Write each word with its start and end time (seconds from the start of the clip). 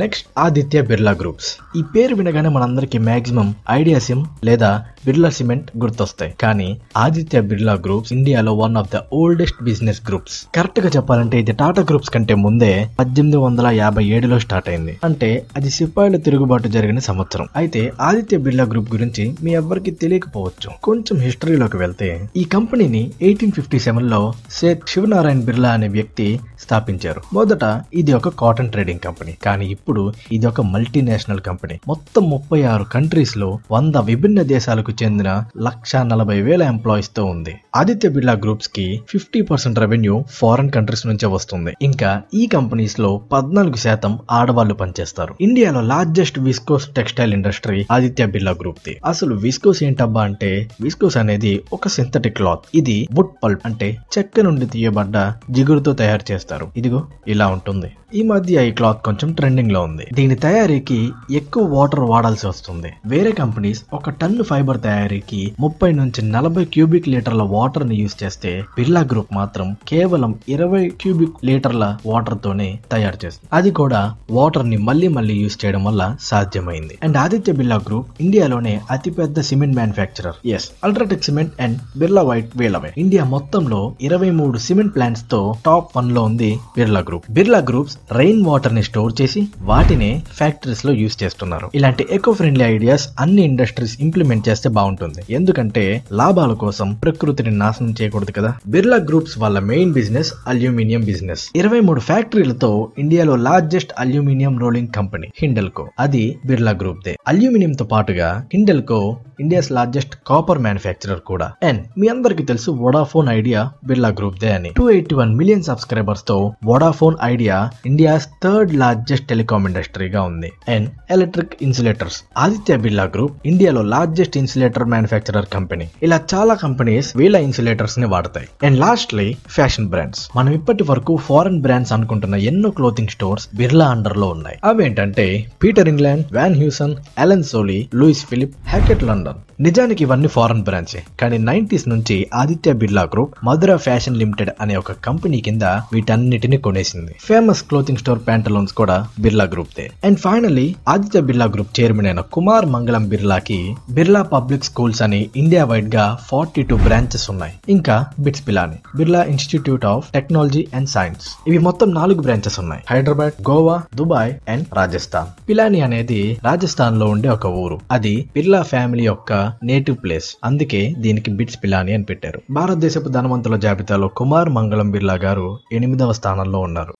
Next 0.00 0.26
Aditya 0.38 0.82
Birla 0.82 1.10
groups 1.10 1.58
ఈ 1.78 1.82
పేరు 1.94 2.14
వినగానే 2.14 2.48
మనందరికి 2.48 2.98
మాక్సిమం 2.98 3.54
ఐడియా 3.70 3.98
సిమ్ 3.98 4.24
లేదా 4.44 4.84
బిర్లా 5.06 5.30
సిమెంట్ 5.30 5.70
గుర్తొస్తాయి. 5.82 6.34
కానీ 6.40 6.80
ఆదిత్య 6.96 7.40
బిర్లా 7.40 7.72
గ్రూప్స్ 7.72 8.12
ఇండియాలో 8.12 8.52
one 8.54 8.76
of 8.76 8.90
the 8.94 9.00
oldest 9.12 9.62
business 9.62 10.00
groups 10.08 10.46
కరెక్ట్గా 10.54 10.88
చెప్పాలంటే 10.88 11.38
ఇది 11.38 11.52
టాటా 11.52 11.82
గ్రూప్స్ 11.82 12.10
కంటే 12.10 12.34
ముందే 12.34 12.88
పద్దెనిమిది 12.98 13.36
వందల 13.36 13.66
యాభై 13.66 14.04
ఏడులో 14.04 14.38
స్టార్ట్ 14.38 14.68
అయింది. 14.68 14.98
అంటే 15.04 15.46
అది 15.56 15.70
సిపాయిల 15.70 16.16
తిరుగుబాటు 16.16 16.68
జరిగిన 16.68 16.98
సంవత్సరం. 16.98 17.48
అయితే 17.56 17.92
ఆదిత్య 18.00 18.36
బిర్లా 18.36 18.64
గ్రూప్ 18.64 18.92
గురించి 18.92 19.36
మీ 19.42 19.50
ఎవ్వరికి 19.50 19.90
తెలియకపోవచ్చు. 19.90 20.70
కొంచెం 20.82 21.18
హిస్టరీలోకి 21.18 21.76
వెళ్తే 21.76 22.28
ఈ 22.36 22.44
కంపెనీని 22.44 23.12
ఎయిటీన్ 23.22 23.52
ఫిఫ్టీ 23.52 23.78
సెవెన్లో 23.78 24.34
సేత్ 24.50 24.88
శివనారాయణ 24.88 25.40
బిర్లా 25.40 25.70
అనే 25.70 25.88
వ్యక్తి 25.88 26.40
స్థాపించారు. 26.60 27.22
మొదట 27.32 27.64
ఇది 27.94 28.12
ఒక 28.12 28.28
కాటన్ 28.28 28.70
ట్రేడింగ్ 28.70 29.00
కంపెనీ 29.00 29.36
కానీ 29.46 29.75
ఇప్పుడు 29.76 30.02
ఇది 30.32 30.46
ఒక 30.50 30.60
మల్టీనేషనల్ 30.74 31.42
కంపెనీ 31.48 31.76
మొత్తం 31.88 32.22
ముప్పై 32.34 32.60
ఆరు 32.72 32.84
కంట్రీస్లో 32.94 33.48
వంద 33.72 33.96
విభిన్న 34.10 34.42
దేశాలకు 34.54 34.92
చెందిన 35.02 35.30
లక్ష 35.68 35.92
నలభై 36.12 36.38
వేల 36.46 36.62
ఎంప్లాయీస్తో 36.72 37.24
ఉంది. 37.34 37.54
Aditya 37.76 38.08
Birla 38.14 38.34
గ్రూప్స్కి 38.44 38.86
fifty 39.10 39.40
percent 39.50 39.80
revenue 39.84 40.14
foreign 40.38 40.70
countries 40.76 41.04
నుంచే 41.06 41.26
వస్తుంది. 41.36 41.72
ఇంకా 41.82 42.10
ఈ 42.34 42.42
కంపెనీస్లో 42.56 43.10
పద్నాలుగు 43.32 43.80
శాతం 43.84 44.12
ఆడవాళ్ళు 44.30 44.76
పనిచేస్తారు. 44.82 45.34
ఇండియాలో 45.40 45.82
largest 45.92 46.40
viscose 46.48 46.86
textile 46.98 47.34
industry 47.38 47.80
Aditya 47.96 48.26
Birla 48.34 48.54
group 48.62 48.82
the. 48.86 48.94
అసలు 49.12 49.34
విస్కోస్ 49.46 49.82
ఏంటబ్బా 49.88 50.22
అంటే 50.30 50.50
విస్కోస్ 50.80 51.18
అనేది 51.22 51.52
ఒక 51.72 51.88
సింథటిక్ 51.96 52.36
క్లాత్ 52.40 52.66
ఇది 52.74 52.96
వుడ్ 53.18 53.34
పల్ప్ 53.44 53.64
అంటే 53.70 53.90
చెక్క 54.16 54.40
నుండి 54.48 54.66
తీయబడ్డ 54.66 55.16
జిగురుతో 55.50 55.92
తయారు 56.02 56.26
చేస్తారు. 56.32 56.68
ఇదిగో 56.76 57.02
ఇలా 57.28 57.46
ఉంటుంది. 57.56 57.90
ఈ 58.14 58.20
మధ్య 58.22 58.68
ఈ 58.68 58.70
క్లాత్ 58.78 59.00
కొంచెం 59.04 59.28
ట్రెండింగ్ 59.32 59.65
లో 59.72 59.82
ఉంది. 59.82 60.06
దీని 60.12 60.34
తయారీకి 60.34 61.10
ఎక్కువ 61.30 61.64
వాటర్ 61.76 62.00
వాడాల్సి 62.00 62.46
వస్తుంది. 62.46 62.92
వేరే 63.06 63.32
కంపెనీస్ 63.32 63.84
ఒక 63.92 64.10
టన్ను 64.10 64.42
ఫైబర్ 64.42 64.80
తయారీకి 64.80 65.54
ముప్పై 65.60 65.92
నుంచి 65.92 66.22
నలభై 66.22 66.64
క్యూబిక్ 66.64 67.08
లీటర్ల 67.08 67.42
వాటర్ని 67.42 67.96
యూజ్ 67.96 68.24
చేస్తే 68.24 68.62
బిర్లా 68.76 69.00
గ్రూప్ 69.00 69.32
మాత్రం 69.32 69.76
కేవలం 69.88 70.34
ఇరవై 70.48 70.92
క్యూబిక్ 71.00 71.44
లీటర్ల 71.44 71.96
వాటర్ 72.06 72.38
తోనే 72.44 72.78
తయారు 72.92 73.18
చేస్తుంది. 73.24 73.50
అది 73.52 73.70
కూడా 73.70 74.14
వాటర్ని 74.30 74.76
మళ్ళీ 74.76 75.08
మళ్ళీ 75.08 75.34
యూజ్ 75.34 75.64
చేయడం 75.64 75.84
వల్ల 75.84 76.16
సాధ్యమైంది. 76.20 76.98
అండ్ 77.02 77.16
ఆదిత్య 77.16 77.52
బిర్లా 77.52 77.80
గ్రూప్ 77.88 78.06
ఇండియాలోనే 78.20 78.80
అతిపెద్ద 78.90 79.40
cement 79.40 79.74
manufacturer. 79.74 80.34
Yes 80.46 80.70
UltraTech 80.84 81.24
cement 81.24 81.52
and 81.60 81.78
Birla 81.98 82.22
white 82.22 82.50
వేలవే. 82.56 82.94
India 82.98 83.24
మొత్తంలో 83.24 83.94
ఇరవై 84.00 84.30
మూడు 84.30 84.58
సిమెంట్ 84.58 84.94
ప్లాంట్స్తో 84.94 85.56
టాప్ 85.66 85.90
వన్లో 85.96 86.22
ఉంది 86.22 86.58
Birla 86.76 87.00
group. 87.00 87.24
Birla 87.30 87.58
groups 87.58 87.98
rain 88.12 88.44
వాటర్ని 88.44 88.82
స్టోర్ 88.82 89.12
చేసి 89.20 89.48
వాటినే 89.62 90.22
ఫ్యాక్టరీస్లో 90.32 90.92
యూస్ 90.92 91.22
చేస్తున్నారు. 91.22 91.70
ఇలాంటి 91.74 92.06
ఎకో 92.10 92.32
ఫ్రెండ్లీ 92.32 92.64
ఐడియాస్ 92.64 93.08
అన్ని 93.20 93.42
ఇండస్ట్రీస్ 93.42 94.00
ఇంప్లిమెంట్ 94.00 94.48
చేస్తే 94.48 94.68
బాగుంటుంది. 94.68 95.22
ఎందుకంటే 95.30 96.02
లాభాల 96.12 96.52
కోసం 96.52 96.94
ప్రకృతిని 96.94 97.50
నాశనం 97.50 97.94
చేయకూడదు 98.02 98.32
కదా. 98.32 98.54
బిర్లా 98.66 98.96
గ్రూప్స్ 98.96 99.38
వాళ్ళ 99.38 99.58
మెయిన్ 99.58 99.92
బిజినెస్ 99.92 100.32
అల్యూమినియం 100.46 101.00
బిజినెస్ 101.00 101.50
ఇరవై 101.56 101.80
మూడు 101.80 102.00
ఫ్యాక్టరీలతో 102.00 102.88
ఇండియాలో 102.98 103.36
largest 103.36 103.92
aluminium 103.98 104.58
rolling 104.58 104.88
company 104.88 105.28
Hindalco 105.42 105.88
అది 106.00 106.38
బిర్లా 106.46 106.70
గ్రూప్ 106.70 107.04
దే. 107.04 107.16
అల్యూమినియం 107.28 107.72
తో 107.72 107.84
పాటుగా 107.84 108.46
Hindalco 108.54 109.16
India's 109.40 109.72
largest 109.72 110.16
copper 110.26 110.58
manufacturer 110.58 111.20
కూడా. 111.20 111.52
అండ్ 111.62 111.84
మీ 111.98 112.08
అందరికి 112.08 112.42
తెలుసు 112.42 112.70
వోడాఫోన్ 112.70 113.28
ఐడియా 113.28 113.70
బిర్లా 113.84 114.08
గ్రూప్ 114.08 114.38
దే 114.38 114.52
అని. 114.52 114.70
Two 114.76 114.90
eighty 114.90 115.14
one 115.14 115.34
million 115.34 115.62
సబ్స్క్రైబర్స్తో 115.62 116.54
Vodafone 116.64 117.16
Idea 117.22 117.70
India's 117.86 118.28
third 118.42 118.74
largest 118.74 119.28
telecom 119.46 119.66
ఇండస్ట్రీగా 119.68 120.20
ఉంది. 120.28 120.48
And 120.74 120.86
electric 121.10 121.52
insulators. 121.62 122.16
Aditya 122.38 122.76
Birla 122.84 123.04
group 123.14 123.34
ఇండియాలో 123.46 123.82
లార్జెస్ట్ 123.92 124.36
ఇన్సులేటర్ 124.40 124.86
మ్యానుఫ్యాక్చరర్ 124.92 125.46
కంపెనీ 125.54 125.86
ఇలా 126.02 126.18
చాలా 126.34 126.54
కంపెనీస్ 126.54 127.08
వీళ్ళ 127.16 127.36
ఇన్సులేటర్స్ని 127.46 128.06
వాడతాయి. 128.14 128.48
అండ్ 128.66 128.78
లాస్ట్లీ 128.80 129.26
ఫ్యాషన్ 129.56 129.88
బ్రాండ్స్ 129.92 130.22
మనం 130.36 130.50
ఇప్పటి 130.52 130.84
వరకు 130.90 131.14
ఫారెన్ 131.28 131.60
బ్రాండ్స్ 131.66 131.92
అనుకుంటున్న 131.96 132.34
ఎన్నో 132.50 132.70
క్లోతింగ్ 132.78 133.12
స్టోర్స్ 133.16 133.46
బిర్లా 133.56 133.86
అండర్లో 133.94 134.28
ఉన్నాయి. 134.36 134.58
అవేంటంటే 134.64 135.26
Peter 135.64 135.90
England 135.92 136.26
Van 136.32 136.56
Heusen 136.62 136.96
Allen 137.18 137.46
Solly 137.52 137.78
Louis 137.94 138.24
Philippe 138.30 138.56
Hackett 138.68 139.04
London. 139.10 139.40
నిజానికి 139.60 140.02
ఇవన్నీ 140.04 140.28
ఫారెన్ 140.28 140.64
బ్రాంచే 140.64 141.02
కానీ 141.20 141.38
నైన్టీస్ 141.50 141.86
నుంచి 141.88 142.16
Aditya 142.34 142.72
Birla 142.82 143.02
group 143.14 143.34
Madura 143.44 143.76
fashion 143.86 144.18
limited 144.22 144.50
అనే 144.60 144.76
ఒక 144.76 144.92
కంపెనీ 145.06 145.38
కింద 145.46 145.62
వీటన్నిటిని 145.94 146.58
కొనేసింది. 146.66 147.12
ఫేమస్ 147.28 147.62
క్లోతింగ్ 147.62 148.00
స్టోర్ 148.02 148.20
ప్యాంటలోన్స్ 148.26 148.74
కూడా 148.80 148.96
Birla 149.20 149.35
group 149.44 149.68
they. 149.78 149.90
And 150.04 150.18
finally 150.18 150.74
Aditya 150.88 151.20
Birla 151.20 151.44
group 151.44 151.80
chairman 151.80 152.06
అయిన 152.06 152.20
కుమార్ 152.20 152.66
మంగళం 152.66 153.08
బిర్లాకి 153.08 153.76
బిర్లా 153.90 154.22
పబ్లిక్ 154.22 154.64
స్కూల్స్ 154.64 155.02
అని 155.02 155.30
ఇండియా 155.36 155.64
వైడ్గా 155.64 156.18
ఫార్టీ 156.26 156.62
టూ 156.62 156.76
బ్రాంచెస్ 156.76 157.30
ఉన్నాయి. 157.30 157.52
ఇంకా 157.68 158.06
BITS 158.18 158.48
Pilani 158.48 158.76
Birla 158.96 159.22
institute 159.22 159.84
of 159.84 160.12
technology 160.12 160.66
and 160.74 160.88
science. 160.88 161.48
ఇవి 161.48 161.58
మొత్తం 161.58 161.94
నాలుగు 161.94 162.20
బ్రాంచెస్ 162.20 162.60
ఉన్నాయి. 162.60 162.82
Hyderabad 162.90 163.50
Goa 163.50 163.82
Dubai 163.94 164.34
and 164.48 164.66
Rajasthan. 164.74 165.48
Pilani 165.48 165.80
అనేది 165.80 166.38
రాజస్థాన్లో 166.44 167.06
ఉండే 167.06 167.28
ఒక 167.28 167.46
ఊరు. 167.46 167.80
అది 167.90 168.28
బిర్లా 168.34 168.62
ఫ్యామిలీ 168.62 169.04
యొక్క 169.04 169.52
నేటివ్ 169.64 169.96
ప్లేస్. 170.04 170.36
అందుకే 170.44 170.94
దీనికి 170.98 171.30
బిట్స్ 171.30 171.58
పిలాని 171.64 171.94
అని 171.94 172.04
పెట్టారు. 172.04 172.42
భారతదేశపు 172.50 173.08
ధనవంతుల 173.08 173.56
జాబితాలో 173.56 174.08
కుమార్ 174.08 174.48
మంగళం 174.48 174.90
బిర్లా 174.90 175.14
గారు 175.14 175.58
ఎనిమిదవ 175.72 176.12
స్థానంలో 176.12 176.58
ఉన్నారు. 176.58 176.94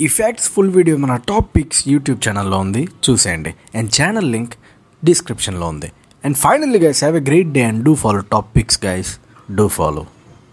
ఈ 0.00 0.06
ఫ్యాక్ట్స్ 0.06 0.48
ఫుల్ 0.50 0.70
వీడియో 0.70 0.96
మన 0.96 1.16
టాప్ 1.16 1.56
పిక్స్ 1.56 1.88
యూట్యూబ్ 1.88 2.28
ఛానల్లో 2.28 2.58
ఉంది. 2.58 2.88
చూసేయండి. 3.10 3.54
అండ్ 3.74 3.90
ఛానల్ 4.02 4.32
లింక్ 4.32 4.54
డిస్క్రిప్షన్లో 5.04 5.68
ఉంది. 5.68 5.92
And 6.24 6.36
finally 6.36 6.78
guys 6.78 7.04
have 7.04 7.16
a 7.16 7.26
great 7.26 7.48
day 7.48 7.62
and 7.62 7.84
do 7.84 7.94
follow 7.94 8.20
Top Picks 8.20 8.84
guys 8.84 9.18
do 9.54 9.68
follow 9.68 10.06